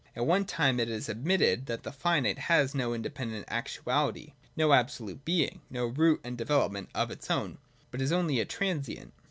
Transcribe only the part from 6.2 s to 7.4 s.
and development of its